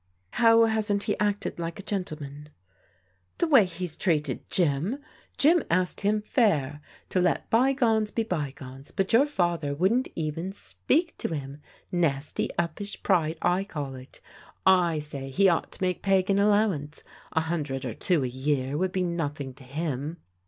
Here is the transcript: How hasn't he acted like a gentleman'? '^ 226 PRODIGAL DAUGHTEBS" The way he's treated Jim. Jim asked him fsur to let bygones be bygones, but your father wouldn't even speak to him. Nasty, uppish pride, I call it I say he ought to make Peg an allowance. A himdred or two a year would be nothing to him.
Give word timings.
How 0.31 0.65
hasn't 0.65 1.03
he 1.03 1.15
acted 1.19 1.59
like 1.59 1.77
a 1.77 1.83
gentleman'? 1.83 2.49
'^ 3.37 3.37
226 3.37 3.97
PRODIGAL 3.97 4.35
DAUGHTEBS" 4.35 4.47
The 4.47 4.47
way 4.47 4.47
he's 4.47 4.47
treated 4.47 4.49
Jim. 4.49 4.99
Jim 5.37 5.63
asked 5.69 6.01
him 6.01 6.23
fsur 6.23 6.79
to 7.09 7.21
let 7.21 7.47
bygones 7.51 8.09
be 8.09 8.23
bygones, 8.23 8.89
but 8.89 9.13
your 9.13 9.27
father 9.27 9.75
wouldn't 9.75 10.07
even 10.15 10.53
speak 10.53 11.15
to 11.19 11.35
him. 11.35 11.61
Nasty, 11.91 12.49
uppish 12.57 13.03
pride, 13.03 13.37
I 13.43 13.63
call 13.63 13.93
it 13.93 14.21
I 14.65 14.97
say 14.97 15.29
he 15.29 15.47
ought 15.47 15.71
to 15.73 15.83
make 15.83 16.01
Peg 16.01 16.31
an 16.31 16.39
allowance. 16.39 17.03
A 17.33 17.41
himdred 17.41 17.85
or 17.85 17.93
two 17.93 18.23
a 18.23 18.27
year 18.27 18.79
would 18.79 18.91
be 18.91 19.03
nothing 19.03 19.53
to 19.53 19.63
him. 19.63 20.17